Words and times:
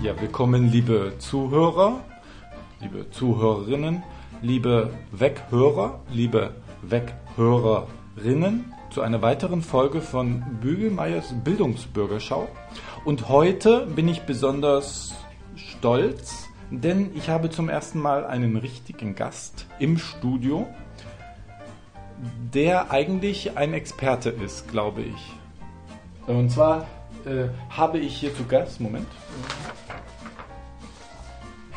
Ja, 0.00 0.18
willkommen, 0.20 0.70
liebe 0.70 1.14
Zuhörer, 1.18 2.04
liebe 2.80 3.10
Zuhörerinnen, 3.10 4.04
liebe 4.42 4.90
Weghörer, 5.10 5.98
liebe 6.08 6.54
Weghörerinnen 6.82 8.72
zu 8.90 9.02
einer 9.02 9.22
weiteren 9.22 9.60
Folge 9.60 10.00
von 10.00 10.44
Bügelmeiers 10.60 11.34
Bildungsbürgerschau. 11.42 12.46
Und 13.04 13.28
heute 13.28 13.86
bin 13.86 14.06
ich 14.06 14.22
besonders 14.22 15.16
stolz, 15.56 16.46
denn 16.70 17.10
ich 17.16 17.28
habe 17.28 17.50
zum 17.50 17.68
ersten 17.68 17.98
Mal 17.98 18.24
einen 18.24 18.56
richtigen 18.56 19.16
Gast 19.16 19.66
im 19.80 19.98
Studio, 19.98 20.68
der 22.54 22.92
eigentlich 22.92 23.56
ein 23.56 23.74
Experte 23.74 24.30
ist, 24.30 24.68
glaube 24.70 25.02
ich. 25.02 25.32
Und 26.28 26.50
zwar 26.50 26.86
äh, 27.24 27.48
habe 27.70 27.98
ich 27.98 28.16
hier 28.16 28.34
zu 28.34 28.44
Gast, 28.44 28.80
Moment, 28.80 29.08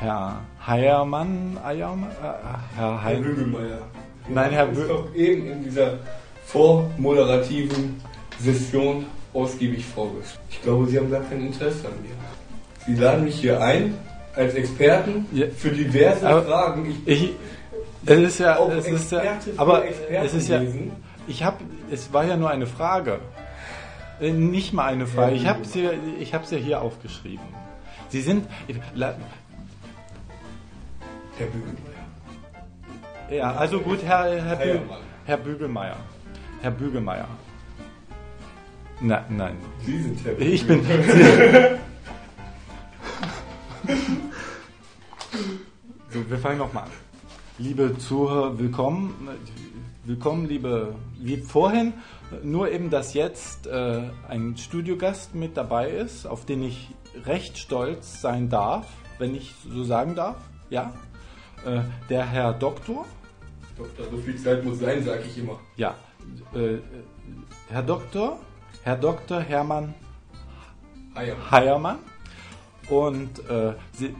Herr 0.02 0.42
Heiermann, 0.66 1.60
Eiermann, 1.64 2.10
äh, 2.10 2.76
Herr, 2.76 3.04
Herr 3.04 3.18
Hügelmeier. 3.20 3.78
Nein, 4.28 4.50
Herr 4.52 4.66
Bö- 4.68 4.88
doch 4.88 5.14
eben 5.14 5.46
in 5.52 5.64
dieser 5.64 6.00
vormoderativen 6.46 8.02
Session 8.40 9.06
ausgiebig 9.34 9.86
vorgestellt. 9.86 10.42
Ich 10.50 10.62
glaube, 10.64 10.88
Sie 10.88 10.98
haben 10.98 11.12
gar 11.12 11.22
kein 11.22 11.46
Interesse 11.46 11.88
an 11.88 11.94
mir. 12.02 12.16
Sie 12.88 13.00
laden 13.00 13.26
mich 13.26 13.36
hier 13.40 13.62
ein 13.62 13.94
als 14.36 14.56
Experten 14.56 15.28
Ja. 15.34 15.46
für 15.56 15.70
diverse 15.70 16.28
Aber- 16.28 16.44
Fragen. 16.44 16.98
Ich 17.06 17.24
Ich, 17.24 17.34
es 18.08 18.20
ist 18.20 18.40
ja, 18.40 18.58
auch 18.58 18.72
es 18.72 18.88
ist 18.88 19.12
ja, 19.12 19.20
Experte 19.20 19.52
für 19.54 19.60
aber 19.60 19.86
Experten 19.86 20.26
es 20.26 20.34
ist 20.34 20.48
ja, 20.50 20.58
lesen. 20.58 20.92
ich 21.28 21.44
habe, 21.44 21.58
es 21.92 22.12
war 22.12 22.26
ja 22.26 22.38
nur 22.38 22.50
eine 22.50 22.66
Frage, 22.66 23.20
Äh, 24.20 24.32
nicht 24.32 24.72
mal 24.74 24.86
eine 24.86 25.06
Frage. 25.08 25.36
Ich 25.36 25.46
habe 25.48 25.64
sie, 25.66 25.88
ich 26.20 26.34
habe 26.34 26.46
sie 26.48 26.58
hier 26.58 26.82
aufgeschrieben. 26.82 27.46
Sie 28.10 28.22
sind, 28.22 28.46
la- 28.94 29.16
Herr 31.42 31.48
Bügelmeier. 31.48 32.06
ja, 33.32 33.56
also 33.56 33.80
gut, 33.80 34.04
Herr, 34.04 34.40
Herr, 34.44 34.56
Bü, 34.58 34.62
Heiermann. 34.62 35.00
Herr 35.26 35.38
Bügelmeier, 35.38 35.98
Herr 36.62 36.72
Bügelmeier. 36.72 37.28
Na, 39.00 39.26
nein, 39.28 39.56
Sie 39.84 40.00
sind 40.04 40.24
Herr 40.24 40.40
ich 40.40 40.68
bin. 40.68 40.84
Bügelmeier. 40.84 41.80
So, 46.10 46.30
wir 46.30 46.38
fangen 46.38 46.60
nochmal 46.60 46.84
an. 46.84 46.92
Liebe 47.58 47.98
Zuhörer, 47.98 48.60
willkommen. 48.60 49.28
Willkommen, 50.04 50.48
liebe, 50.48 50.94
wie 51.20 51.38
vorhin, 51.38 51.94
nur 52.44 52.72
eben, 52.72 52.92
dass 52.92 53.16
jetzt 53.16 53.66
äh, 53.66 54.04
ein 54.28 54.58
Studiogast 54.58 55.34
mit 55.34 55.58
dabei 55.58 55.90
ist, 55.90 56.28
auf 56.28 56.46
den 56.46 56.62
ich 56.64 56.90
recht 57.26 57.58
stolz 57.58 58.22
sein 58.22 58.50
darf, 58.50 58.88
wenn 59.18 59.34
ich 59.34 59.56
so 59.68 59.84
sagen 59.84 60.16
darf. 60.16 60.36
Ja, 60.70 60.94
äh, 61.66 61.82
der 62.10 62.26
Herr 62.26 62.54
Doktor. 62.54 63.06
Doktor, 63.78 64.06
so 64.12 64.18
viel 64.18 64.38
Zeit 64.38 64.64
muss 64.64 64.80
sein, 64.80 65.04
sage 65.04 65.24
ich 65.26 65.38
immer. 65.38 65.60
Ja, 65.76 65.96
äh, 66.54 66.78
Herr 67.70 67.84
Doktor, 67.84 68.40
Herr 68.84 68.98
Doktor 68.98 69.42
Hermann 69.42 69.94
Heiermann. 71.16 71.52
Heiermann. 71.52 72.00
Und 72.90 73.50
äh, 73.50 73.74
Sie, 73.94 74.16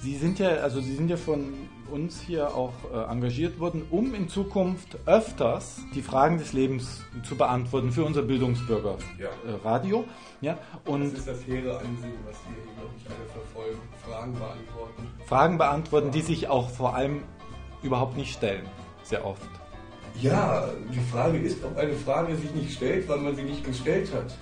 Sie 0.00 0.16
sind 0.16 0.38
ja, 0.38 0.48
also 0.48 0.80
Sie 0.80 0.94
sind 0.94 1.08
ja 1.08 1.16
von 1.16 1.52
uns 1.90 2.20
hier 2.20 2.54
auch 2.54 2.72
äh, 2.92 3.10
engagiert 3.10 3.58
worden, 3.58 3.82
um 3.90 4.14
in 4.14 4.28
Zukunft 4.28 4.96
öfters 5.06 5.80
die 5.94 6.02
Fragen 6.02 6.38
des 6.38 6.52
Lebens 6.52 7.02
zu 7.22 7.36
beantworten 7.36 7.90
für 7.92 8.04
unser 8.04 8.22
Bildungsbürger 8.22 8.96
Ja. 9.18 9.26
äh, 9.26 9.54
Radio. 9.64 10.04
Ja, 10.40 10.58
Das 10.84 10.92
und 10.94 11.02
ist 11.14 11.26
das 11.26 11.44
hehre 11.46 11.78
Ansehen, 11.78 12.14
was 12.26 12.36
wir 12.46 12.56
hier, 12.62 12.72
glaube 12.78 12.94
ich, 12.98 13.06
alle 13.06 13.28
verfolgen. 13.32 13.78
Fragen 14.04 14.32
beantworten. 14.34 15.06
Fragen 15.26 15.58
beantworten, 15.58 16.10
die 16.10 16.22
sich 16.22 16.48
auch 16.48 16.68
vor 16.70 16.94
allem 16.94 17.22
überhaupt 17.82 18.16
nicht 18.16 18.32
stellen. 18.34 18.64
Sehr 19.02 19.24
oft. 19.24 19.42
Ja, 20.20 20.68
die 20.92 21.00
Frage 21.12 21.38
ist, 21.38 21.62
ob 21.64 21.76
eine 21.76 21.92
Frage 21.94 22.34
sich 22.36 22.50
nicht 22.54 22.72
stellt, 22.72 23.08
weil 23.08 23.18
man 23.18 23.36
sie 23.36 23.42
nicht 23.42 23.64
gestellt 23.64 24.10
hat. 24.14 24.34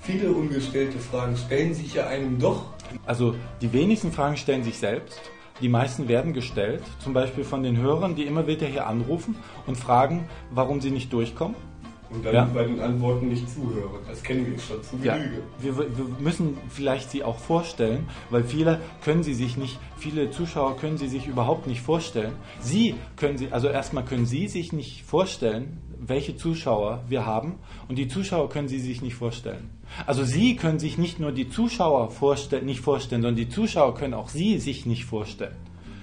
Viele 0.00 0.30
ungestellte 0.30 0.98
Fragen 0.98 1.36
stellen 1.36 1.74
sich 1.74 1.94
ja 1.94 2.06
einem 2.06 2.38
doch. 2.38 2.66
Also 3.06 3.34
die 3.60 3.72
wenigsten 3.72 4.12
Fragen 4.12 4.36
stellen 4.36 4.62
sich 4.62 4.78
selbst. 4.78 5.20
Die 5.62 5.70
meisten 5.70 6.06
werden 6.06 6.34
gestellt, 6.34 6.82
zum 6.98 7.14
Beispiel 7.14 7.42
von 7.42 7.62
den 7.62 7.78
Hörern, 7.78 8.14
die 8.14 8.24
immer 8.24 8.46
wieder 8.46 8.66
hier 8.66 8.86
anrufen 8.86 9.36
und 9.66 9.76
fragen, 9.76 10.28
warum 10.50 10.82
sie 10.82 10.90
nicht 10.90 11.12
durchkommen. 11.14 11.56
Und 12.10 12.24
dann 12.24 12.34
Ja. 12.34 12.44
bei 12.44 12.64
den 12.64 12.80
Antworten 12.80 13.28
nicht 13.28 13.48
zuhören. 13.50 13.90
Das 14.08 14.22
kennen 14.22 14.46
wir 14.46 14.58
schon 14.60 14.82
zu 14.82 14.96
Ja, 15.02 15.16
Genüge. 15.16 15.42
wir, 15.58 15.76
wir 15.78 15.86
müssen 16.20 16.56
vielleicht 16.68 17.10
sie 17.10 17.24
auch 17.24 17.38
vorstellen, 17.38 18.06
weil 18.30 18.44
viele 18.44 18.80
können 19.04 19.22
sie 19.24 19.34
sich 19.34 19.56
nicht, 19.56 19.78
viele 19.98 20.30
Zuschauer 20.30 20.76
können 20.76 20.98
sie 20.98 21.08
sich 21.08 21.26
überhaupt 21.26 21.66
nicht 21.66 21.80
vorstellen. 21.80 22.32
Sie 22.60 22.94
können 23.16 23.38
sie, 23.38 23.48
also 23.50 23.68
erstmal 23.68 24.04
können 24.04 24.24
sie 24.26 24.46
sich 24.46 24.72
nicht 24.72 25.02
vorstellen, 25.04 25.78
welche 25.98 26.36
Zuschauer 26.36 27.02
wir 27.08 27.26
haben 27.26 27.56
und 27.88 27.96
die 27.98 28.06
Zuschauer 28.06 28.48
können 28.50 28.68
sie 28.68 28.78
sich 28.78 29.02
nicht 29.02 29.14
vorstellen. 29.16 29.70
Also 30.06 30.22
sie 30.24 30.54
können 30.56 30.78
sich 30.78 30.98
nicht 30.98 31.18
nur 31.18 31.32
die 31.32 31.48
Zuschauer 31.48 32.10
vorstellen, 32.10 32.66
nicht 32.66 32.80
vorstellen, 32.80 33.22
sondern 33.22 33.36
die 33.36 33.48
Zuschauer 33.48 33.94
können 33.94 34.14
auch 34.14 34.28
sie 34.28 34.58
sich 34.58 34.86
nicht 34.86 35.04
vorstellen. 35.06 35.56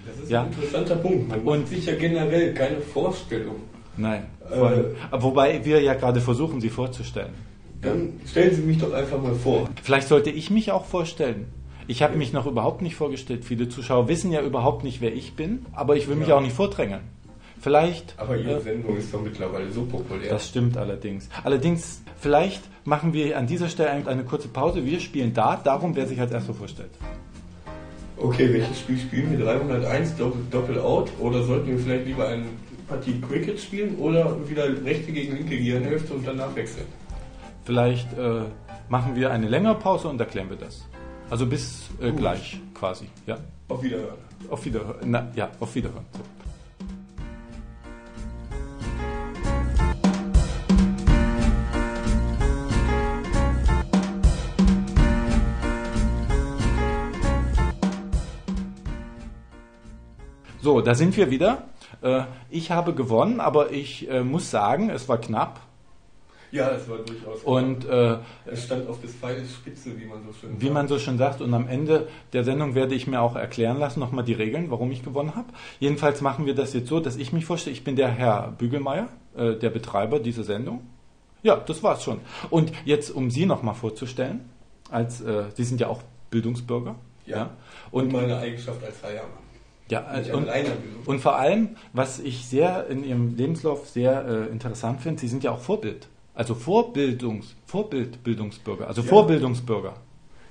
Das 0.05 0.17
ist 0.21 0.29
Ja. 0.31 0.41
ein 0.43 0.47
interessanter 0.51 0.95
Punkt. 0.97 1.29
Man 1.29 1.39
Und- 1.41 1.59
macht 1.61 1.67
sich 1.69 1.85
ja 1.85 1.95
generell 1.95 2.53
keine 2.53 2.81
Vorstellung. 2.81 3.55
Nein. 3.97 4.25
Äh, 4.51 4.55
allem- 4.55 4.85
wobei 5.11 5.63
wir 5.65 5.81
ja 5.81 5.93
gerade 5.93 6.19
versuchen, 6.21 6.61
sie 6.61 6.69
vorzustellen. 6.69 7.33
Dann 7.81 8.13
stellen 8.25 8.55
Sie 8.55 8.61
mich 8.61 8.77
doch 8.77 8.93
einfach 8.93 9.21
mal 9.21 9.35
vor. 9.35 9.69
Vielleicht 9.83 10.07
sollte 10.07 10.29
ich 10.29 10.49
mich 10.49 10.71
auch 10.71 10.85
vorstellen. 10.85 11.47
Ich 11.85 12.01
habe 12.01 12.15
mich 12.15 12.31
noch 12.31 12.45
überhaupt 12.45 12.81
nicht 12.81 12.95
vorgestellt. 12.95 13.43
Viele 13.43 13.67
Zuschauer 13.67 14.07
wissen 14.07 14.31
ja 14.31 14.41
überhaupt 14.41 14.85
nicht, 14.85 15.01
wer 15.01 15.13
ich 15.13 15.33
bin, 15.35 15.65
aber 15.73 15.97
ich 15.97 16.07
will 16.07 16.15
mich 16.15 16.29
Ja. 16.29 16.37
auch 16.37 16.41
nicht 16.41 16.55
vordrängeln. 16.55 17.01
Vielleicht. 17.59 18.13
Aber 18.17 18.37
Ihre 18.37 18.57
äh, 18.57 18.61
Sendung 18.61 18.95
ist 18.97 19.13
doch 19.13 19.21
mittlerweile 19.21 19.69
so 19.71 19.83
populär. 19.83 20.29
das 20.29 20.47
stimmt 20.47 20.77
allerdings. 20.77 21.29
Allerdings, 21.43 22.01
vielleicht 22.19 22.61
machen 22.85 23.11
wir 23.13 23.37
an 23.37 23.47
dieser 23.47 23.67
Stelle 23.69 23.89
eine, 24.07 24.23
kurze 24.23 24.47
Pause. 24.47 24.85
Wir 24.85 24.99
spielen 25.01 25.33
Dart, 25.33 25.65
darum, 25.67 25.95
wer 25.95 26.07
sich 26.07 26.19
als 26.19 26.31
erster 26.31 26.53
vorstellt. 26.53 26.91
Okay, 28.17 28.53
welches 28.53 28.79
Spiel 28.79 28.97
spielen 28.99 29.31
wir? 29.37 29.45
301 29.45 30.15
Doppel, 30.17 30.41
Doppel-Out? 30.51 31.11
Oder 31.19 31.43
sollten 31.43 31.67
wir 31.67 31.79
vielleicht 31.79 32.05
lieber 32.05 32.27
eine 32.27 32.45
Partie 32.93 33.19
Cricket 33.21 33.59
spielen 33.59 33.95
oder 33.97 34.37
wieder 34.47 34.65
rechte 34.85 35.11
gegen 35.11 35.35
linke 35.35 35.57
Gehirnhälfte 35.57 36.13
und 36.13 36.27
danach 36.27 36.55
wechseln? 36.55 36.85
Vielleicht 37.65 38.13
äh, 38.13 38.41
machen 38.87 39.15
wir 39.15 39.31
eine 39.31 39.47
längere 39.47 39.73
Pause 39.73 40.09
und 40.09 40.19
erklären 40.19 40.47
wir 40.51 40.57
das. 40.57 40.87
Also 41.27 41.47
bis 41.47 41.89
äh, 41.99 42.11
gleich 42.11 42.61
quasi. 42.75 43.05
Ja? 43.25 43.39
Auf 43.67 43.81
Wiederhören. 43.81 44.17
Auf 44.47 44.63
Wiederhören. 44.63 44.97
Na, 45.05 45.27
ja, 45.35 45.49
auf 45.59 45.73
Wiederhören. 45.73 46.05
So. 46.13 46.19
So, 60.61 60.79
da 60.79 60.95
sind 60.95 61.17
wir 61.17 61.29
wieder. 61.29 61.63
Äh, 62.03 62.23
Ich 62.49 62.69
habe 62.71 62.93
gewonnen, 62.93 63.39
aber 63.39 63.71
ich 63.71 64.09
äh, 64.09 64.23
muss 64.23 64.51
sagen, 64.51 64.89
es 64.89 65.07
war 65.09 65.17
knapp. 65.17 65.61
Ja, 66.51 66.69
das 66.69 66.87
war 66.87 66.99
durchaus. 66.99 67.41
Und 67.43 67.83
äh, 67.85 68.17
es 68.45 68.65
stand 68.65 68.87
auf 68.87 69.01
des 69.01 69.15
Pfeiles 69.15 69.51
Spitze, 69.51 69.99
wie 69.99 70.05
man 70.05 70.21
so 70.23 70.31
schön 70.33 70.61
Wie 70.61 70.69
man 70.69 70.87
so 70.87 70.99
schön 70.99 71.17
sagt, 71.17 71.41
und 71.41 71.51
am 71.51 71.67
Ende 71.67 72.07
der 72.31 72.43
Sendung 72.43 72.75
werde 72.75 72.93
ich 72.93 73.07
mir 73.07 73.21
auch 73.21 73.35
erklären 73.35 73.79
lassen, 73.79 73.99
nochmal 73.99 74.23
die 74.23 74.33
Regeln, 74.33 74.69
warum 74.69 74.91
ich 74.91 75.03
gewonnen 75.03 75.35
habe. 75.35 75.47
Jedenfalls 75.79 76.21
machen 76.21 76.45
wir 76.45 76.53
das 76.53 76.73
jetzt 76.73 76.89
so, 76.89 76.99
dass 76.99 77.15
ich 77.15 77.33
mich 77.33 77.45
vorstelle, 77.45 77.75
ich 77.75 77.83
bin 77.83 77.95
der 77.95 78.09
Herr 78.09 78.51
Bügelmeier, 78.55 79.07
äh, 79.35 79.55
der 79.55 79.71
Betreiber 79.71 80.19
dieser 80.19 80.43
Sendung. 80.43 80.81
Ja, 81.41 81.55
das 81.55 81.81
war's 81.81 82.03
schon. 82.03 82.19
Und 82.51 82.71
jetzt, 82.85 83.09
um 83.09 83.31
Sie 83.31 83.47
nochmal 83.47 83.73
vorzustellen, 83.73 84.47
als 84.91 85.21
äh, 85.21 85.45
Sie 85.55 85.63
sind 85.63 85.81
ja 85.81 85.87
auch 85.87 86.03
Bildungsbürger. 86.29 86.95
Ja. 87.25 87.49
Und, 87.89 88.05
Und 88.05 88.13
meine 88.13 88.37
Eigenschaft 88.37 88.83
als 88.83 89.01
Heiermann. 89.01 89.42
Ja, 89.93 90.15
äh, 90.15 90.31
und, 90.31 90.47
und 91.05 91.19
vor 91.19 91.35
allem, 91.37 91.69
was 91.93 92.19
ich 92.19 92.45
sehr 92.45 92.87
in 92.87 93.03
Ihrem 93.03 93.35
Lebenslauf 93.35 93.87
sehr 93.89 94.25
äh, 94.27 94.51
interessant 94.51 95.01
finde, 95.01 95.19
Sie 95.21 95.27
sind 95.27 95.43
ja 95.43 95.51
auch 95.51 95.59
Vorbild. 95.59 96.07
Also 96.35 96.55
Vorbildungs, 96.55 97.55
Vorbildbildungsbürger, 97.65 98.87
also 98.87 99.01
Ja. 99.01 99.07
Vorbildungsbürger. 99.07 99.93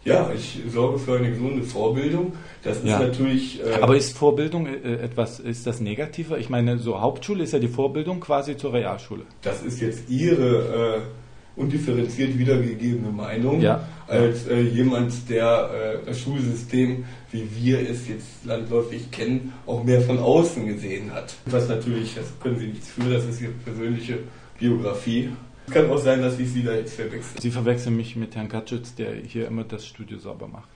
Ja, 0.04 0.30
ich 0.34 0.60
sorge 0.68 0.98
für 0.98 1.16
eine 1.18 1.30
gesunde 1.30 1.62
Vorbildung. 1.62 2.32
Das 2.64 2.78
ist 2.78 2.86
Ja. 2.86 2.98
natürlich. 2.98 3.60
Äh, 3.64 3.80
Aber 3.80 3.96
ist 3.96 4.16
Vorbildung 4.18 4.66
äh, 4.66 4.94
etwas, 4.96 5.38
ist 5.38 5.64
das 5.66 5.80
negativer? 5.80 6.38
Ich 6.38 6.48
meine, 6.50 6.78
so 6.78 7.00
Hauptschule 7.00 7.44
ist 7.44 7.52
ja 7.52 7.60
die 7.60 7.68
Vorbildung 7.68 8.18
quasi 8.20 8.56
zur 8.56 8.72
Realschule. 8.72 9.22
das 9.42 9.62
ist 9.62 9.80
jetzt 9.80 10.10
Ihre 10.10 10.96
äh, 10.96 11.60
undifferenziert 11.60 12.36
wiedergegebene 12.38 13.10
Meinung. 13.12 13.60
Ja. 13.60 13.86
Als 14.12 14.46
äh, 14.46 14.60
jemand, 14.60 15.28
der 15.28 16.00
äh, 16.02 16.06
das 16.06 16.20
Schulsystem, 16.20 17.04
wie 17.30 17.48
wir 17.56 17.80
es 17.88 18.08
jetzt 18.08 18.44
landläufig 18.44 19.10
kennen, 19.10 19.52
auch 19.66 19.82
mehr 19.84 20.02
von 20.02 20.18
außen 20.18 20.66
gesehen 20.66 21.12
hat. 21.12 21.34
Was 21.46 21.68
natürlich, 21.68 22.14
das 22.14 22.26
können 22.40 22.58
Sie 22.58 22.66
nichts 22.66 22.90
für, 22.90 23.10
das 23.10 23.24
ist 23.24 23.40
Ihre 23.40 23.52
persönliche 23.52 24.18
Biografie. 24.58 25.30
Es 25.66 25.72
kann 25.72 25.90
auch 25.90 25.98
sein, 25.98 26.20
dass 26.20 26.38
ich 26.38 26.50
Sie 26.50 26.62
da 26.62 26.74
jetzt 26.74 26.94
verwechsel. 26.94 27.40
Sie 27.40 27.50
verwechseln 27.50 27.96
mich 27.96 28.16
mit 28.16 28.36
Herrn 28.36 28.48
Katschitz, 28.48 28.94
der 28.94 29.14
hier 29.14 29.46
immer 29.46 29.64
das 29.64 29.86
Studio 29.86 30.18
sauber 30.18 30.48
macht. 30.48 30.68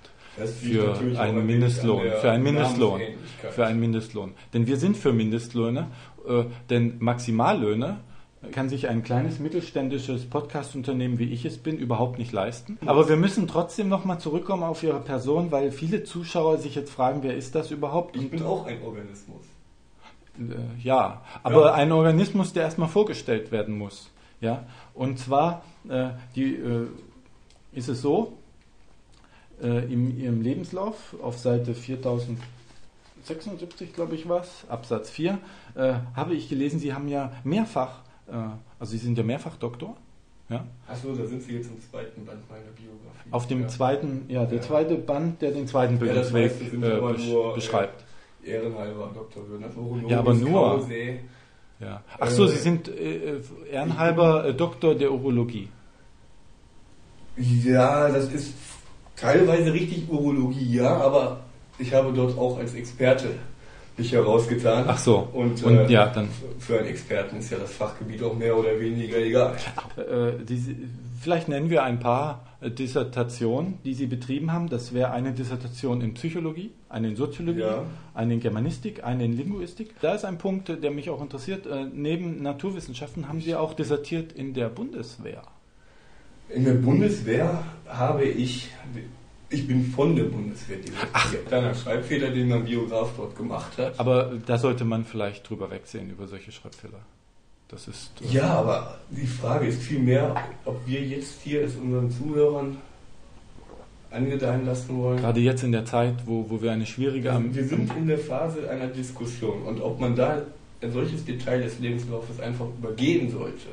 für 0.63 1.19
einen 1.19 1.45
Mindestlohn, 1.47 2.03
für 2.21 2.31
einen 2.31 2.43
Mindestlohn, 2.43 3.01
für 3.51 3.67
einen 3.67 3.81
Mindestlohn. 3.81 4.35
Denn 4.55 4.67
wir 4.67 4.77
sind 4.77 4.97
für 4.97 5.13
Mindestlöhne, 5.13 5.89
äh, 6.29 6.45
denn 6.71 6.97
Maximallöhne 7.01 8.01
kann 8.53 8.69
sich 8.69 8.89
ein 8.89 9.03
kleines 9.03 9.39
mittelständisches 9.39 10.27
Podcast-Unternehmen, 10.27 11.19
wie 11.19 11.33
ich 11.33 11.45
es 11.45 11.59
bin, 11.59 11.79
überhaupt 11.79 12.19
nicht 12.19 12.33
leisten. 12.33 12.79
Aber 12.87 13.09
wir 13.09 13.17
müssen 13.17 13.49
trotzdem 13.49 13.89
nochmal 13.89 14.21
zurückkommen 14.21 14.63
auf 14.63 14.83
Ihre 14.83 15.01
Person, 15.01 15.51
weil 15.51 15.73
viele 15.73 16.05
Zuschauer 16.05 16.59
sich 16.59 16.75
jetzt 16.75 16.91
fragen, 16.91 17.23
wer 17.23 17.37
ist 17.37 17.55
das 17.55 17.71
überhaupt? 17.71 18.17
Ich 18.17 18.31
bin 18.31 18.43
auch 18.43 18.67
ein 18.67 18.83
Organismus. 18.83 19.43
Äh, 20.39 20.55
ja, 20.83 21.23
aber 21.43 21.67
ja. 21.67 21.75
ein 21.75 21.93
Organismus, 21.93 22.53
der 22.53 22.65
erstmal 22.65 22.89
vorgestellt 22.89 23.53
werden 23.53 23.77
muss. 23.77 24.11
Ja, 24.41 24.65
und 24.95 25.19
zwar 25.19 25.63
äh, 25.89 26.09
die, 26.35 26.57
äh, 26.57 26.89
ist 27.73 27.89
es 27.89 28.03
so, 28.03 28.35
äh, 29.63 29.93
in 29.93 30.21
Ihrem 30.21 30.43
Lebenslauf 30.43 31.17
auf 31.23 31.39
Seite 31.39 31.75
4076, 31.75 33.95
glaube 33.95 34.15
ich, 34.15 34.29
was, 34.29 34.69
Absatz 34.69 35.09
4, 35.11 35.39
äh, 35.75 35.95
habe 36.15 36.35
ich 36.35 36.51
gelesen, 36.51 36.79
Sie 36.79 36.93
haben 36.93 37.09
ja 37.09 37.33
mehrfach 37.45 38.01
äh, 38.01 38.06
also 38.29 38.91
Sie 38.91 38.99
sind 38.99 39.17
ja 39.17 39.25
mehrfach 39.25 39.57
Doktor. 39.57 39.97
Ja? 40.49 40.65
Achso, 40.87 41.15
da 41.15 41.27
sind 41.27 41.43
Sie 41.43 41.55
jetzt 41.55 41.69
im 41.69 41.81
zweiten 41.81 42.25
Band 42.25 42.49
meiner 42.49 42.63
Biografie. 42.63 43.31
Auf 43.31 43.47
dem 43.49 43.63
ja. 43.63 43.69
zweiten, 43.69 44.25
ja, 44.29 44.45
der 44.45 44.59
ja. 44.59 44.63
zweite 44.63 44.95
Band, 44.95 45.43
der 45.43 45.51
den 45.51 45.67
zweiten 45.67 45.99
Bildungsweg 45.99 46.53
äh, 46.61 46.77
besch 46.77 47.55
beschreibt. 47.55 48.05
Äh, 48.45 48.51
ehrenhalber 48.51 49.11
Doktor 49.13 49.49
Würner. 49.49 49.69
Ja, 50.09 50.21
aber 50.21 50.35
nur. 50.35 50.87
Ja. 51.81 52.03
Ach 52.19 52.31
so, 52.31 52.45
äh, 52.45 52.49
Sie 52.49 52.59
sind 52.59 52.89
äh, 52.89 53.41
ehrenhalber 53.71 54.53
Doktor 54.53 54.95
der 54.95 55.13
Urologie. 55.13 55.69
Ja, 57.37 58.09
das 58.09 58.33
ist 58.33 58.55
teilweise 59.17 59.73
richtig 59.73 60.09
Urologie, 60.09 60.77
ja, 60.77 60.97
aber 60.97 61.41
ich 61.79 61.93
habe 61.93 62.13
dort 62.13 62.39
auch 62.39 62.59
als 62.59 62.73
Experte 62.75 63.31
mich 63.99 64.13
herausgetan. 64.13 64.85
Ach 64.87 64.99
so. 64.99 65.29
Und, 65.33 65.63
und 65.65 65.77
äh, 65.77 65.93
ja, 65.93 66.07
dann 66.07 66.29
für 66.59 66.79
einen 66.79 66.89
Experten 66.89 67.39
ist 67.39 67.51
ja 67.51 67.59
das 67.59 67.73
Fachgebiet 67.73 68.23
auch 68.23 68.35
mehr 68.35 68.57
oder 68.57 68.79
weniger 68.79 69.19
egal. 69.19 69.57
Äh, 69.97 70.45
diese, 70.45 70.73
vielleicht 71.21 71.49
nennen 71.49 71.71
wir 71.71 71.83
ein 71.83 71.99
paar 71.99 72.47
Dissertationen, 72.63 73.79
die 73.85 73.95
Sie 73.95 74.07
betrieben 74.07 74.53
haben. 74.53 74.69
Das 74.69 74.95
wäre 74.95 75.11
eine 75.11 75.33
Dissertation 75.33 76.01
in 76.01 76.15
Psychologie, 76.15 76.73
eine 76.89 77.09
in 77.09 77.17
Soziologie, 77.17 77.61
ja. 77.61 77.85
eine 78.15 78.35
in 78.35 78.41
Germanistik, 78.41 79.05
eine 79.05 79.25
in 79.25 79.37
Linguistik. 79.37 79.95
Da 80.01 80.15
ist 80.15 80.25
ein 80.25 80.39
Punkt, 80.39 80.69
der 80.69 80.91
mich 80.91 81.11
auch 81.11 81.23
interessiert. 81.23 81.67
Äh, 81.67 81.87
neben 81.93 82.43
Naturwissenschaften 82.43 83.29
haben 83.29 83.41
Sie 83.41 83.55
auch 83.55 83.75
dissertiert 83.75 84.33
in 84.33 84.55
der 84.55 84.69
Bundeswehr. 84.69 85.43
In 86.49 86.65
der 86.65 86.75
Bundeswehr 86.75 87.63
habe 87.89 88.25
ich 88.25 88.71
ich 89.49 89.67
bin 89.67 89.85
von 89.85 90.17
der 90.17 90.25
Bundeswehr. 90.25 90.79
Ach. 91.13 91.33
Kleiner 91.47 91.75
Schreibfehler, 91.75 92.31
den 92.31 92.49
mein 92.49 92.65
Biograf 92.65 93.11
dort 93.17 93.37
gemacht 93.37 93.79
hat. 93.79 93.99
Aber 93.99 94.33
da 94.45 94.59
sollte 94.59 94.85
man 94.85 95.05
vielleicht 95.05 95.49
drüber 95.49 95.71
wegsehen, 95.71 96.11
über 96.11 96.27
solche 96.27 96.51
Schreibfehler. 96.53 97.01
Das 97.69 97.89
ist. 97.89 98.13
Äh 98.23 98.35
ja, 98.35 98.55
aber 98.55 98.99
die 99.11 99.27
Frage 99.27 99.67
ist 99.67 99.83
vielmehr, 99.83 100.35
ob 100.65 100.87
wir 100.87 101.01
jetzt 101.01 101.43
hier 101.43 101.63
es 101.63 101.77
unseren 101.77 102.11
Zuhörern 102.11 102.77
angedeihen 104.11 104.67
lassen 104.67 104.97
wollen. 104.99 105.19
Gerade 105.19 105.41
jetzt 105.41 105.63
in 105.63 105.73
der 105.73 105.85
Zeit, 105.85 106.15
wo, 106.27 106.49
wo 106.49 106.63
wir 106.63 106.73
eine 106.73 106.87
schwierige. 106.87 107.33
Wir, 107.33 107.55
wir 107.55 107.65
sind 107.65 107.95
in 107.97 108.07
der 108.07 108.19
Phase 108.19 108.69
einer 108.71 108.87
Diskussion 108.87 109.63
und 109.63 109.81
ob 109.81 110.01
man 110.01 110.15
da 110.15 110.43
ein 110.81 110.93
solches 110.93 111.25
Detail 111.25 111.63
des 111.63 111.79
Lebenslaufes 111.79 112.41
einfach 112.41 112.67
übergehen 112.67 113.31
sollte. 113.31 113.69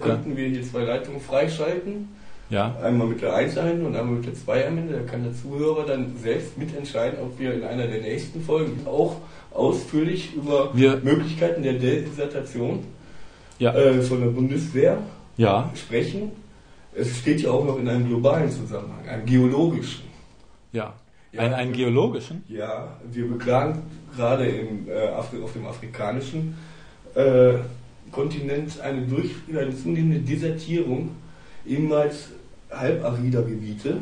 Könnten 0.00 0.36
wir 0.36 0.48
hier 0.48 0.62
zwei 0.62 0.84
Leitungen 0.84 1.20
freischalten 1.20 2.08
ja. 2.50 2.74
Einmal 2.82 3.08
mit 3.08 3.20
der 3.20 3.34
1 3.34 3.58
am 3.58 3.68
Ende 3.68 3.86
und 3.86 3.96
einmal 3.96 4.16
mit 4.16 4.26
der 4.26 4.34
2 4.34 4.68
am 4.68 4.78
Ende. 4.78 4.94
Da 4.94 5.10
kann 5.10 5.22
der 5.22 5.34
Zuhörer 5.34 5.84
dann 5.84 6.16
selbst 6.22 6.56
mitentscheiden, 6.56 7.18
ob 7.20 7.38
wir 7.38 7.52
in 7.52 7.62
einer 7.62 7.86
der 7.86 8.00
nächsten 8.00 8.42
Folgen 8.42 8.86
auch 8.86 9.16
ausführlich 9.52 10.34
über 10.34 10.70
wir 10.74 11.00
Möglichkeiten 11.02 11.62
der 11.62 11.74
Dissertation 11.74 12.84
ja. 13.58 13.74
äh, 13.74 14.00
von 14.02 14.20
der 14.20 14.28
Bundeswehr 14.28 14.98
ja. 15.36 15.70
sprechen. 15.74 16.32
Es 16.94 17.18
steht 17.18 17.42
ja 17.42 17.50
auch 17.50 17.64
noch 17.64 17.78
in 17.78 17.88
einem 17.88 18.08
globalen 18.08 18.50
Zusammenhang, 18.50 19.06
einem 19.06 19.26
geologischen. 19.26 20.04
Ja. 20.72 20.94
ja 21.32 21.40
ein, 21.40 21.52
einen 21.52 21.72
geologischen? 21.72 22.44
Ja, 22.48 22.96
wir 23.10 23.28
beklagen 23.28 23.82
gerade 24.16 24.46
im, 24.46 24.88
äh, 24.88 25.08
auf 25.08 25.30
dem 25.30 25.66
afrikanischen 25.66 26.56
äh, 27.14 27.54
Kontinent 28.10 28.80
eine, 28.80 29.02
durch, 29.02 29.30
eine 29.48 29.76
zunehmende 29.76 30.20
Desertierung 30.20 31.10
ehemals 31.66 32.30
halbarider 32.70 33.42
Gebiete, 33.42 33.98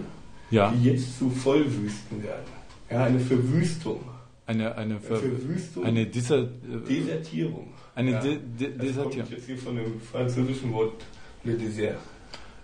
ja. 0.50 0.70
die 0.70 0.90
jetzt 0.90 1.18
zu 1.18 1.30
Vollwüsten 1.30 2.22
werden. 2.22 2.44
Ja, 2.90 3.04
eine 3.04 3.18
Verwüstung. 3.18 4.00
Eine, 4.46 4.76
eine 4.76 5.00
Ver 5.00 5.16
Verwüstung. 5.16 5.84
Eine 5.84 6.06
Deser 6.06 6.42
äh, 6.42 6.46
Desertierung. 6.88 7.72
Eine 7.94 8.12
ja. 8.12 8.20
De 8.20 8.38
De 8.38 8.68
das 8.68 8.78
Desertierung. 8.78 9.12
kommt 9.12 9.30
jetzt 9.30 9.46
hier 9.46 9.58
von 9.58 9.76
dem 9.76 10.00
französischen 10.00 10.72
Wort 10.72 11.04
Le 11.42 11.54
Désert. 11.54 11.96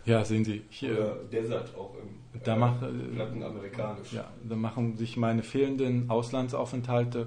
Ja, 0.05 0.25
sehen 0.25 0.45
Sie. 0.45 0.63
Hier, 0.69 0.93
Oder 0.93 1.17
Desert 1.31 1.75
auch 1.77 1.95
im 1.95 2.23
da 2.45 2.55
äh, 2.55 2.59
mach, 2.59 2.75
Lateinamerikanisch. 3.17 4.13
Ja, 4.13 4.25
da 4.43 4.57
machen 4.57 4.97
sich 4.97 5.17
meine 5.17 5.43
fehlenden 5.43 6.09
Auslandsaufenthalte 6.09 7.27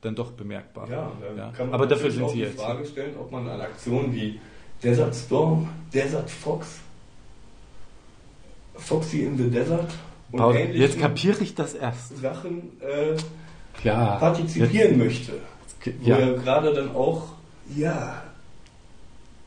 dann 0.00 0.14
doch 0.14 0.32
bemerkbar. 0.32 0.88
Ja, 0.88 1.12
ja. 1.36 1.52
Aber 1.70 1.86
dafür 1.86 2.10
sind 2.10 2.28
Sie 2.30 2.36
die 2.36 2.42
jetzt. 2.42 2.60
Frage 2.60 2.84
stellen, 2.84 3.16
ob 3.18 3.32
man 3.32 3.48
eine 3.48 3.62
Aktion 3.62 4.12
wie 4.14 4.38
Desert 4.82 5.14
Storm, 5.14 5.68
Desert 5.92 6.30
Fox 6.30 6.80
Foxy 8.74 9.22
in 9.22 9.36
the 9.36 9.50
Desert 9.50 9.90
und 10.32 10.38
Paul, 10.38 10.56
jetzt 10.56 10.98
kapiere 10.98 11.42
ich 11.42 11.54
das 11.54 11.74
erst. 11.74 12.18
Sachen 12.18 12.80
äh, 12.80 13.16
ja, 13.84 14.16
partizipieren 14.16 14.98
jetzt, 14.98 14.98
möchte. 14.98 15.32
Ja. 16.02 16.16
Wo 16.16 16.20
er 16.20 16.32
gerade 16.34 16.74
dann 16.74 16.94
auch, 16.94 17.28
ja, 17.74 18.22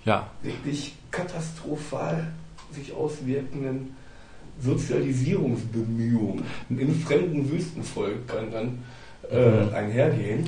ja, 0.05 0.29
wirklich 0.41 0.95
katastrophal 1.11 2.31
sich 2.71 2.93
auswirkenden 2.93 3.95
Sozialisierungsbemühungen 4.61 6.43
in 6.69 6.95
fremden 7.01 7.51
Wüstenvölkern 7.51 8.51
dann 8.51 8.83
äh, 9.29 9.65
mhm. 9.65 9.73
einhergehen. 9.73 10.47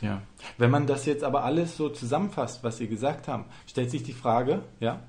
Ja. 0.00 0.22
Wenn 0.58 0.70
man 0.70 0.86
das 0.86 1.06
jetzt 1.06 1.22
aber 1.22 1.44
alles 1.44 1.76
so 1.76 1.88
zusammenfasst, 1.88 2.64
was 2.64 2.78
Sie 2.78 2.88
gesagt 2.88 3.28
haben, 3.28 3.44
stellt 3.66 3.90
sich 3.90 4.02
die 4.02 4.12
Frage, 4.12 4.62
ja, 4.80 5.00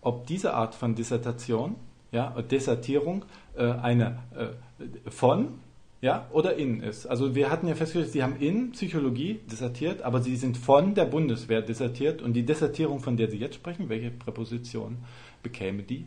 ob 0.00 0.26
diese 0.26 0.54
Art 0.54 0.74
von 0.74 0.94
Dissertation 0.94 1.74
ja, 2.12 2.30
Desertierung 2.42 3.24
äh, 3.56 3.64
eine 3.64 4.18
äh, 4.34 5.10
von 5.10 5.60
ja, 6.00 6.28
oder 6.30 6.56
in 6.56 6.80
ist. 6.80 7.06
Also 7.06 7.34
wir 7.34 7.50
hatten 7.50 7.66
ja 7.66 7.74
festgestellt, 7.74 8.12
Sie 8.12 8.22
haben 8.22 8.36
in 8.38 8.70
Psychologie 8.70 9.40
desertiert, 9.50 10.02
aber 10.02 10.22
Sie 10.22 10.36
sind 10.36 10.56
von 10.56 10.94
der 10.94 11.06
Bundeswehr 11.06 11.60
desertiert 11.60 12.22
und 12.22 12.34
die 12.34 12.44
Desertierung, 12.44 13.00
von 13.00 13.16
der 13.16 13.28
Sie 13.28 13.38
jetzt 13.38 13.56
sprechen, 13.56 13.88
welche 13.88 14.10
Präposition 14.10 14.98
bekäme 15.42 15.82
die? 15.82 16.04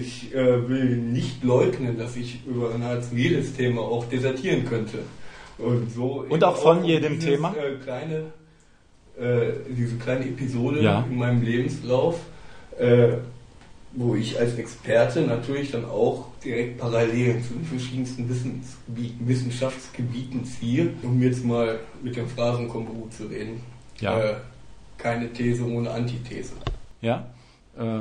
Ich 0.00 0.34
äh, 0.34 0.68
will 0.68 0.96
nicht 0.96 1.44
leugnen, 1.44 1.96
dass 1.96 2.16
ich 2.16 2.44
über 2.46 2.76
nahezu 2.76 3.14
jedes 3.14 3.54
Thema 3.54 3.82
auch 3.82 4.04
desertieren 4.06 4.64
könnte. 4.64 4.98
Und, 5.56 5.92
so 5.92 6.26
und 6.28 6.42
auch 6.42 6.56
von 6.56 6.80
auch 6.80 6.84
jedem 6.84 7.14
dieses, 7.14 7.30
Thema? 7.30 7.54
Äh, 7.56 7.76
kleine, 7.76 8.32
äh, 9.16 9.52
diese 9.70 9.96
kleine 9.98 10.26
Episode 10.26 10.82
ja. 10.82 11.06
in 11.08 11.16
meinem 11.16 11.42
Lebenslauf 11.42 12.18
äh, 12.76 13.18
wo 13.96 14.14
ich 14.14 14.38
als 14.38 14.56
Experte 14.56 15.22
natürlich 15.22 15.70
dann 15.70 15.84
auch 15.84 16.26
direkt 16.44 16.78
Parallelen 16.78 17.42
zu 17.42 17.54
den 17.54 17.64
verschiedensten 17.64 18.28
Wissensgebieten, 18.28 19.28
Wissenschaftsgebieten 19.28 20.44
ziehe, 20.44 20.92
um 21.02 21.22
jetzt 21.22 21.44
mal 21.44 21.78
mit 22.02 22.16
dem 22.16 22.28
Phrasenkombo 22.28 23.08
zu 23.10 23.26
reden. 23.26 23.62
Ja. 24.00 24.18
Äh, 24.18 24.34
keine 24.98 25.32
These 25.32 25.64
ohne 25.64 25.90
Antithese. 25.90 26.54
Ja. 27.00 27.26
Äh, 27.78 28.00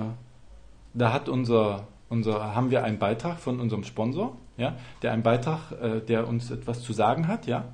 da 0.93 1.13
hat 1.13 1.29
unser, 1.29 1.87
unser, 2.09 2.55
haben 2.55 2.71
wir 2.71 2.83
einen 2.83 2.99
Beitrag 2.99 3.39
von 3.39 3.59
unserem 3.59 3.83
Sponsor, 3.83 4.37
ja, 4.57 4.77
der 5.01 5.11
einen 5.11 5.23
Beitrag, 5.23 5.71
äh, 5.81 5.99
der 6.01 6.27
uns 6.27 6.51
etwas 6.51 6.81
zu 6.81 6.93
sagen 6.93 7.27
hat, 7.27 7.47
ja. 7.47 7.73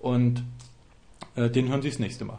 Und 0.00 0.44
äh, 1.36 1.50
den 1.50 1.68
hören 1.68 1.82
Sie 1.82 1.90
das 1.90 1.98
nächste 1.98 2.24
Mal. 2.24 2.38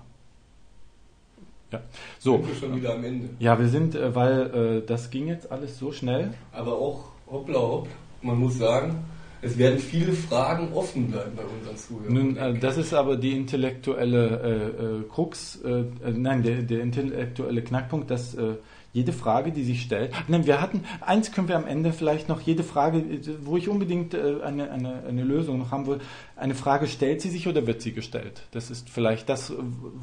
Ja. 1.72 1.81
So. 2.19 2.38
Sind 2.38 2.48
wir 2.48 2.55
schon 2.55 2.75
wieder 2.75 2.93
am 2.93 3.03
Ende. 3.03 3.29
Ja, 3.39 3.60
wir 3.60 3.67
sind, 3.67 3.95
äh, 3.95 4.13
weil 4.15 4.81
äh, 4.84 4.86
das 4.86 5.10
ging 5.10 5.27
jetzt 5.27 5.51
alles 5.51 5.77
so 5.77 5.91
schnell. 5.91 6.34
Aber 6.51 6.74
auch 6.74 7.05
hoppla 7.27 7.60
hopp, 7.60 7.88
man 8.22 8.39
muss 8.39 8.57
sagen, 8.57 9.05
es 9.41 9.57
werden 9.57 9.79
viele 9.79 10.13
Fragen 10.13 10.74
offen 10.74 11.12
bleiben 11.12 11.31
bei 11.36 11.43
unseren 11.43 11.77
Zuhörern. 11.77 12.13
Nun, 12.13 12.38
äh, 12.38 12.57
das 12.60 12.77
ist 12.77 12.93
aber 12.93 13.17
die 13.17 13.36
intellektuelle 13.36 14.39
äh, 14.41 14.84
äh, 14.84 15.03
Krux, 15.10 15.62
äh, 15.63 15.86
nein, 16.12 16.43
der, 16.43 16.63
der, 16.63 16.81
intellektuelle 16.81 17.62
Knackpunkt, 17.62 18.10
dass 18.10 18.36
jede 18.95 19.11
Frage, 19.11 19.51
die 19.51 19.65
sich 19.65 19.81
stellt. 19.81 20.13
Nein, 20.29 20.45
wir 20.45 20.61
hatten, 20.61 20.85
eins 21.01 21.33
können 21.33 21.49
wir 21.49 21.57
am 21.57 21.67
Ende 21.67 21.91
vielleicht 21.91 22.29
noch, 22.29 22.39
jede 22.39 22.63
Frage, 22.63 23.03
wo 23.41 23.57
ich 23.57 23.67
unbedingt 23.67 24.13
äh, 24.13 24.41
eine, 24.41 24.71
eine, 24.71 25.03
eine 25.03 25.23
Lösung 25.23 25.59
noch 25.59 25.71
haben 25.71 25.85
will, 25.85 25.99
eine 26.37 26.55
Frage 26.55 26.87
stellt 26.87 27.19
sie 27.21 27.29
sich 27.29 27.45
oder 27.49 27.67
wird 27.67 27.81
sie 27.81 27.91
gestellt? 27.91 28.43
Das 28.51 28.71
ist 28.71 28.89
vielleicht 28.89 29.27
das, 29.27 29.51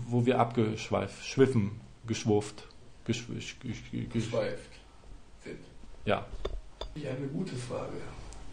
wo 0.07 0.27
wir 0.27 0.39
abgeschweift, 0.39 1.25
schwiffen, 1.25 1.81
geschwurft, 2.07 2.69
geschweift 3.07 3.57
sind. 5.43 5.59
Ja. 6.05 6.27
Ja, 6.95 7.11
eine 7.17 7.29
gute 7.29 7.57
Frage. 7.57 7.95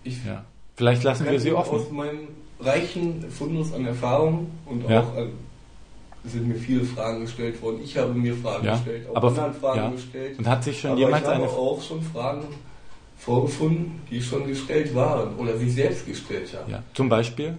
Ich 0.06 0.24
Ja. 0.26 0.46
Vielleicht 0.78 1.04
lassen 1.04 1.30
wir 1.30 1.38
sie 1.42 1.52
offen. 1.52 1.76
Aus 1.76 1.92
meinem 1.92 2.30
reichen 2.62 3.30
Fundus 3.30 3.74
an 3.74 3.86
Erfahrung 3.86 4.50
und 4.66 4.90
Ja. 4.90 5.02
auch 5.02 5.18
an, 5.18 5.24
es 5.28 5.34
sind 6.26 6.48
mir 6.48 6.56
viele 6.56 6.84
Fragen 6.84 7.22
gestellt 7.22 7.62
worden. 7.62 7.80
Ich 7.84 7.98
habe 7.98 8.14
mir 8.14 8.36
Fragen 8.36 8.66
Ja, 8.66 8.76
gestellt, 8.76 9.08
auch 9.10 9.16
aber- 9.16 9.28
anderen 9.30 9.54
Fragen 9.54 9.78
ja. 9.80 9.90
gestellt. 9.92 10.38
Und 10.40 10.48
hat 10.48 10.64
sich 10.64 10.80
schon 10.80 10.92
aber 10.92 11.00
jemals 11.00 11.24
ich 11.24 11.28
habe 11.30 11.44
eine 11.44 11.52
auch 11.52 11.82
schon 11.82 12.02
Fragen 12.02 12.44
vorgefunden, 13.18 14.02
die 14.10 14.22
schon 14.22 14.48
gestellt 14.48 14.94
waren 14.96 15.36
oder 15.38 15.58
sich 15.58 15.74
selbst 15.74 16.06
gestellt 16.06 16.54
haben. 16.58 16.72
ja, 16.72 16.84
zum 16.94 17.08
Beispiel? 17.10 17.58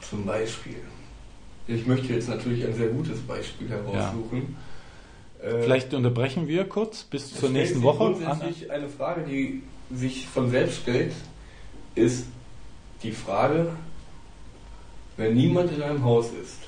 Zum 0.00 0.24
Beispiel. 0.24 0.76
Ich 1.68 1.84
möchte 1.86 2.12
jetzt 2.12 2.28
natürlich 2.28 2.64
ein 2.64 2.74
sehr 2.74 2.88
gutes 2.88 3.18
Beispiel 3.20 3.68
heraussuchen. 3.68 4.56
Äh, 5.42 5.62
Vielleicht 5.62 5.92
unterbrechen 5.94 6.46
wir 6.46 6.64
kurz 6.68 7.02
bis 7.02 7.34
zur 7.34 7.48
nächsten 7.50 7.82
Woche. 7.82 7.98
Grundsätzlich 8.14 8.70
eine 8.70 8.88
Frage, 8.88 9.22
die 9.28 9.62
sich 9.92 10.26
von 10.28 10.48
selbst 10.50 10.78
stellt, 10.82 11.12
ist 11.96 12.26
die 13.02 13.10
Frage, 13.12 13.70
wenn 15.16 15.34
niemand 15.34 15.72
in 15.72 15.82
einem 15.82 16.02
Haus 16.04 16.30
ist 16.30 16.58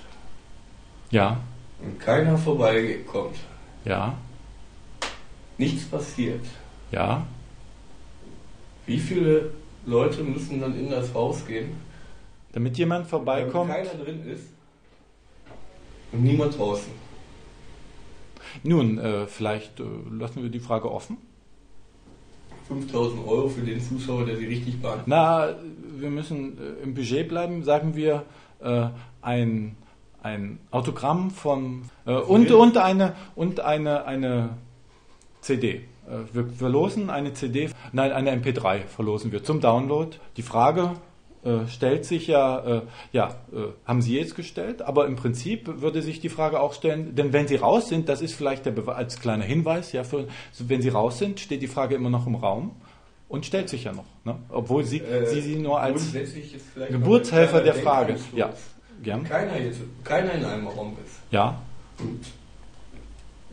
Ja, 1.11 1.41
und 1.83 1.99
keiner 2.01 2.37
vorbeikommt, 2.39 3.37
ja, 3.85 4.15
nichts 5.59 5.85
passiert, 5.85 6.45
ja. 6.91 7.27
wie 8.87 8.99
viele 8.99 9.51
Leute 9.87 10.23
müssen 10.23 10.61
dann 10.61 10.79
in 10.79 10.91
das 10.91 11.13
Haus 11.15 11.47
gehen, 11.47 11.73
Damit 12.53 12.77
jemand 12.79 13.05
wenn 13.05 13.11
vorbeikommt. 13.11 13.71
keiner 13.71 13.95
drin 13.95 14.27
ist 14.27 14.49
und 16.13 16.23
niemand 16.25 16.57
draußen? 16.59 16.93
Nun, 18.63 18.99
äh, 18.99 19.27
vielleicht 19.27 19.79
äh, 19.81 19.85
lassen 20.11 20.43
wir 20.43 20.49
die 20.51 20.59
Frage 20.61 20.91
offen. 20.91 21.19
5000 22.69 23.27
Euro 23.27 23.49
für 23.49 23.63
den 23.63 23.81
Zuschauer, 23.81 24.27
der 24.27 24.37
sie 24.37 24.47
richtig 24.47 24.81
beantwortet. 24.81 25.07
Na, 25.07 25.55
wir 25.99 26.11
müssen 26.11 26.59
äh, 26.59 26.83
im 26.85 26.95
Budget 26.95 27.29
bleiben, 27.29 27.65
sagen 27.65 27.97
wir 27.97 28.25
äh, 28.61 28.89
ein, 29.23 29.77
ein 30.23 30.59
Autogramm 30.71 31.31
von 31.31 31.83
äh, 32.07 32.13
und, 32.13 32.51
und 32.51 32.77
eine 32.77 33.15
und 33.35 33.61
eine, 33.61 34.05
eine 34.05 34.51
CD. 35.41 35.69
Äh, 35.75 35.81
wir 36.33 36.47
verlosen 36.47 37.11
eine 37.11 37.33
CD, 37.33 37.71
nein, 37.93 38.13
eine 38.13 38.33
MP3 38.33 38.87
verlosen 38.87 39.33
wir 39.33 39.43
zum 39.43 39.61
Download. 39.61 40.17
Die 40.37 40.43
Frage 40.43 40.93
äh, 41.45 41.67
stellt 41.69 42.05
sich 42.05 42.27
ja, 42.27 42.79
äh, 42.79 42.83
ja, 43.13 43.37
äh, 43.53 43.69
haben 43.87 44.03
Sie 44.03 44.17
jetzt 44.19 44.35
gestellt, 44.35 44.83
aber 44.83 45.07
im 45.07 45.17
Prinzip 45.17 45.81
würde 45.81 46.03
sich 46.03 46.21
die 46.21 46.29
Frage 46.29 46.61
auch 46.61 46.73
stellen, 46.75 47.15
denn 47.15 47.33
wenn 47.33 47.47
Sie 47.47 47.57
raus 47.57 47.89
sind, 47.89 48.09
das 48.09 48.21
ist 48.21 48.35
vielleicht 48.35 48.67
der 48.67 48.73
Bewe 48.73 48.95
als 48.95 49.21
kleiner 49.21 49.45
Hinweis, 49.45 49.93
ja, 49.93 50.03
für, 50.05 50.27
wenn 50.59 50.83
Sie 50.83 50.89
raus 50.89 51.19
sind, 51.19 51.39
steht 51.41 51.63
die 51.63 51.69
Frage 51.69 51.95
immer 51.95 52.11
noch 52.11 52.27
im 52.27 52.35
Raum 52.35 52.73
und 53.29 53.47
stellt 53.47 53.69
sich 53.69 53.85
ja 53.85 53.93
noch, 53.93 54.05
ne? 54.25 54.37
obwohl 54.49 54.85
Sie, 54.85 54.99
Äh, 54.99 55.27
Sie 55.27 55.41
sie 55.41 55.57
nur 55.57 55.81
als 55.81 56.13
Geburtshelfer 56.91 57.61
der 57.61 57.75
Frage. 57.75 58.17
Ja, 58.35 58.53
gern. 59.03 59.23
Keiner, 59.25 59.61
jetzt, 59.61 59.81
keiner 60.03 60.33
in 60.33 60.45
einem 60.45 60.67
Raum 60.67 60.97
ist 61.05 61.17
Ja, 61.31 61.61
und 62.01 62.21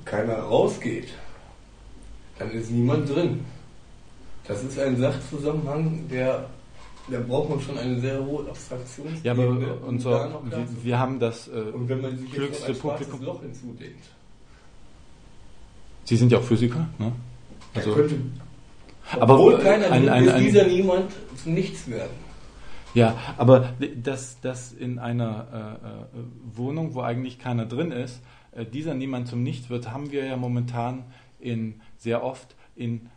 keiner 0.06 0.36
rausgeht, 0.40 1.10
dann 2.40 2.52
ist 2.52 2.72
niemand 2.72 3.10
drin. 3.10 3.46
Das 4.48 4.64
ist 4.64 4.78
ein 4.80 4.98
Sachzusammenhang, 4.98 6.08
der, 6.10 6.46
da 7.10 7.20
braucht 7.20 7.50
man 7.50 7.62
schon 7.62 7.78
eine 7.78 8.00
sehr 8.00 8.26
hohe 8.26 8.48
Abstraktion. 8.50 9.08
ja, 9.24 9.34
aber 9.34 9.48
unser, 9.86 10.42
wir, 10.50 10.68
wir 10.84 11.00
haben 11.00 11.20
das. 11.20 11.48
Äh, 11.48 11.52
und 11.74 11.88
wenn 11.88 12.02
man 12.02 12.18
sich 12.18 12.28
jetzt 12.30 12.36
klügste 12.36 12.76
schwarzes 12.76 13.08
Publikum- 13.08 13.26
Loch 13.26 13.42
hinzudenkt, 13.42 14.06
Sie 16.06 16.16
sind 16.18 16.32
ja 16.32 16.38
auch 16.38 16.44
Physiker, 16.44 16.88
ne? 17.00 17.12
Also, 17.74 17.94
könnte, 17.94 18.16
aber 19.20 19.36
obwohl 19.36 19.58
keiner 19.60 19.92
ein, 19.92 20.08
ein, 20.08 20.30
ein, 20.30 20.44
dieser 20.44 20.66
niemand 20.68 21.12
zu 21.44 21.50
nichts 21.50 21.90
werden. 21.90 22.26
Ja, 22.94 23.18
aber 23.38 23.74
dass, 24.02 24.40
dass 24.40 24.72
in 24.72 25.00
einer 25.00 25.80
äh, 26.16 26.20
äh, 26.20 26.24
Wohnung, 26.56 26.94
wo 26.94 27.02
eigentlich 27.02 27.40
keiner 27.40 27.66
drin 27.66 27.92
ist, 27.92 28.22
äh, 28.52 28.66
dieser 28.66 28.94
niemand 28.94 29.28
zum 29.28 29.44
Nichts 29.44 29.70
wird, 29.70 29.92
haben 29.92 30.12
wir 30.12 30.26
ja 30.26 30.38
momentan 30.38 31.04
in 31.40 31.82
sehr 31.98 32.24
oft 32.24 32.56
in 32.76 33.10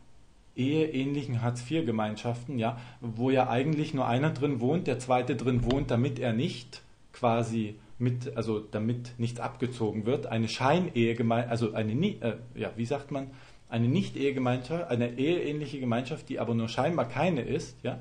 eheähnlichen 0.58 1.40
Hartz-IV-Gemeinschaften, 1.42 2.58
ja, 2.58 2.78
wo 3.00 3.30
ja 3.30 3.48
eigentlich 3.48 3.94
nur 3.94 4.06
einer 4.06 4.30
drin 4.30 4.60
wohnt, 4.60 4.86
der 4.86 4.98
zweite 4.98 5.36
drin 5.36 5.70
wohnt, 5.70 5.90
damit 5.90 6.18
er 6.18 6.32
nicht 6.32 6.82
quasi 7.12 7.76
mit, 7.98 8.36
also 8.36 8.60
damit 8.60 9.12
nichts 9.18 9.40
abgezogen 9.40 10.06
wird, 10.06 10.26
eine 10.26 10.48
Scheinehegemeinschaft, 10.48 11.50
also 11.50 11.72
eine, 11.74 11.94
nie- 11.94 12.18
äh, 12.20 12.34
ja, 12.54 12.70
wie 12.76 12.84
sagt 12.86 13.10
man, 13.10 13.28
eine 13.68 13.88
Nicht-Ehegemeinschaft, 13.88 14.88
eine 14.90 15.18
eheähnliche 15.18 15.80
Gemeinschaft, 15.80 16.28
die 16.28 16.38
aber 16.40 16.54
nur 16.54 16.68
scheinbar 16.68 17.06
keine 17.08 17.42
ist, 17.42 17.76
ja, 17.82 18.00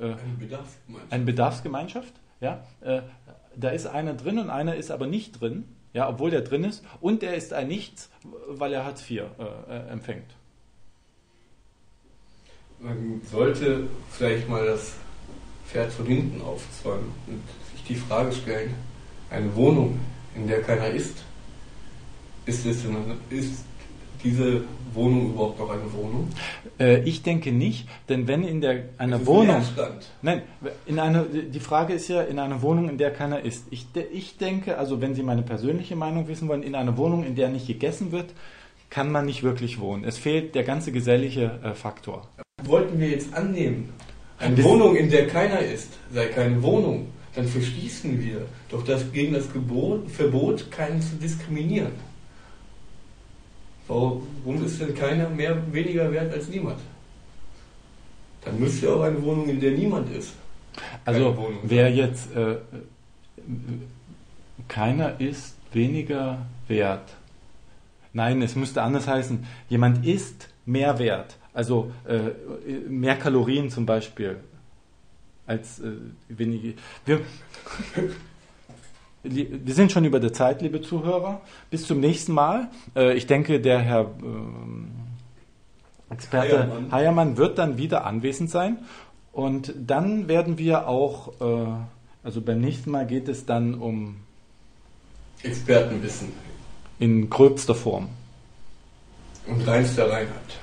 äh, 0.00 0.04
Eine 0.04 0.16
Bedarfsgemeinschaft. 0.38 1.12
eine 1.12 1.24
Bedarfsgemeinschaft, 1.24 2.12
ja, 2.40 2.64
äh, 2.80 3.02
da 3.56 3.68
ist 3.70 3.86
einer 3.86 4.14
drin 4.14 4.38
und 4.38 4.48
einer 4.50 4.74
ist 4.76 4.90
aber 4.90 5.06
nicht 5.06 5.40
drin, 5.40 5.64
ja, 5.92 6.08
obwohl 6.08 6.30
der 6.30 6.40
drin 6.40 6.64
ist 6.64 6.84
und 7.00 7.22
er 7.22 7.34
ist 7.34 7.52
ein 7.52 7.68
Nichts, 7.68 8.10
weil 8.48 8.72
er 8.72 8.84
Hartz 8.86 9.08
IV 9.10 9.22
äh, 9.22 9.24
äh, 9.76 9.88
empfängt. 9.90 10.24
Man 12.82 13.20
sollte 13.30 13.86
vielleicht 14.10 14.48
mal 14.48 14.66
das 14.66 14.94
Pferd 15.68 15.92
von 15.92 16.04
hinten 16.04 16.42
aufzäumen 16.42 17.12
und 17.28 17.40
sich 17.72 17.84
die 17.86 17.94
Frage 17.94 18.32
stellen, 18.32 18.74
eine 19.30 19.54
Wohnung, 19.54 20.00
in 20.34 20.48
der 20.48 20.62
keiner 20.62 20.88
ist, 20.88 21.22
ist, 22.44 22.66
es, 22.66 22.84
ist 23.30 23.64
diese 24.24 24.64
Wohnung 24.94 25.30
überhaupt 25.30 25.60
noch 25.60 25.70
eine 25.70 25.92
Wohnung? 25.92 26.28
Äh, 26.80 27.02
ich 27.02 27.22
denke 27.22 27.52
nicht, 27.52 27.88
denn 28.08 28.26
wenn 28.26 28.42
in 28.42 28.60
der 28.60 28.84
einer 28.98 29.20
ist 29.20 29.26
Wohnung 29.26 29.46
Leerstand. 29.46 30.10
Nein, 30.20 30.42
in 30.84 30.98
einer, 30.98 31.22
die 31.24 31.60
Frage 31.60 31.92
ist 31.92 32.08
ja 32.08 32.22
in 32.22 32.40
einer 32.40 32.62
Wohnung, 32.62 32.88
in 32.88 32.98
der 32.98 33.12
keiner 33.12 33.40
ist. 33.42 33.66
Ich, 33.70 33.86
ich 34.12 34.38
denke, 34.38 34.76
also 34.76 35.00
wenn 35.00 35.14
Sie 35.14 35.22
meine 35.22 35.42
persönliche 35.42 35.94
Meinung 35.94 36.26
wissen 36.26 36.48
wollen, 36.48 36.64
in 36.64 36.74
einer 36.74 36.96
Wohnung, 36.96 37.22
in 37.22 37.36
der 37.36 37.48
nicht 37.48 37.68
gegessen 37.68 38.10
wird, 38.10 38.34
kann 38.90 39.12
man 39.12 39.24
nicht 39.24 39.44
wirklich 39.44 39.78
wohnen. 39.78 40.02
Es 40.02 40.18
fehlt 40.18 40.56
der 40.56 40.64
ganze 40.64 40.90
gesellige 40.90 41.60
äh, 41.62 41.74
Faktor. 41.74 42.28
Wollten 42.64 42.98
wir 42.98 43.08
jetzt 43.08 43.32
annehmen, 43.34 43.92
eine 44.38 44.62
Wohnung, 44.64 44.96
in 44.96 45.10
der 45.10 45.26
keiner 45.28 45.60
ist, 45.60 45.98
sei 46.12 46.26
keine 46.26 46.62
Wohnung, 46.62 47.08
dann 47.34 47.46
verschließen 47.46 48.20
wir 48.20 48.46
doch 48.68 48.84
das 48.84 49.10
gegen 49.12 49.34
das 49.34 49.52
Gebot, 49.52 50.10
Verbot, 50.10 50.70
keinen 50.70 51.00
zu 51.00 51.16
diskriminieren. 51.16 51.92
Warum 53.88 54.64
ist 54.64 54.80
denn 54.80 54.94
keiner 54.94 55.28
mehr 55.28 55.56
weniger 55.72 56.10
wert 56.12 56.32
als 56.32 56.48
niemand? 56.48 56.78
Dann 58.44 58.58
müsste 58.58 58.92
auch 58.92 59.02
eine 59.02 59.22
Wohnung, 59.22 59.48
in 59.48 59.60
der 59.60 59.72
niemand 59.72 60.14
ist. 60.14 60.32
Also 61.04 61.36
wer 61.64 61.90
jetzt 61.90 62.34
äh, 62.34 62.56
keiner 64.68 65.20
ist 65.20 65.56
weniger 65.72 66.46
wert. 66.68 67.14
Nein, 68.12 68.42
es 68.42 68.56
müsste 68.56 68.82
anders 68.82 69.08
heißen. 69.08 69.46
Jemand 69.68 70.04
ist 70.06 70.48
mehr 70.66 70.98
wert. 70.98 71.38
Also 71.54 71.92
äh, 72.06 72.68
mehr 72.88 73.16
Kalorien 73.16 73.70
zum 73.70 73.86
Beispiel 73.86 74.40
als 75.46 75.80
äh, 75.80 75.92
wenige. 76.28 76.74
Wir, 77.04 77.20
wir 79.22 79.74
sind 79.74 79.92
schon 79.92 80.04
über 80.04 80.20
der 80.20 80.32
Zeit, 80.32 80.62
liebe 80.62 80.80
Zuhörer. 80.80 81.40
Bis 81.70 81.86
zum 81.86 82.00
nächsten 82.00 82.32
Mal. 82.32 82.68
Äh, 82.94 83.14
ich 83.16 83.26
denke, 83.26 83.60
der 83.60 83.80
Herr 83.80 84.10
ähm, 84.22 84.90
Experte 86.10 86.58
Heiermann. 86.58 86.92
Heiermann 86.92 87.36
wird 87.36 87.58
dann 87.58 87.78
wieder 87.78 88.04
anwesend 88.04 88.50
sein. 88.50 88.78
Und 89.32 89.72
dann 89.78 90.28
werden 90.28 90.58
wir 90.58 90.86
auch, 90.86 91.40
äh, 91.40 91.66
also 92.22 92.40
beim 92.42 92.60
nächsten 92.60 92.90
Mal 92.90 93.06
geht 93.06 93.28
es 93.28 93.46
dann 93.46 93.74
um 93.74 94.16
Expertenwissen 95.42 96.28
in 96.98 97.28
gröbster 97.30 97.74
Form. 97.74 98.08
und 99.46 99.66
reinster 99.66 100.10
Reinheit. 100.10 100.58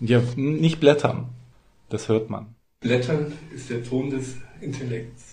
Ja, 0.00 0.20
nicht 0.34 0.80
blättern. 0.80 1.28
Das 1.88 2.08
hört 2.08 2.30
man. 2.30 2.54
Blättern 2.80 3.32
ist 3.54 3.68
der 3.70 3.84
Ton 3.84 4.10
des 4.10 4.36
Intellekts. 4.60 5.29